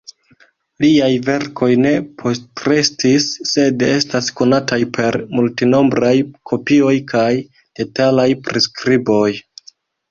[0.83, 1.91] Liaj verkoj ne
[2.21, 6.17] postrestis, sed estas konataj per multenombraj
[6.53, 7.31] kopioj kaj
[7.83, 9.31] detalaj priskriboj.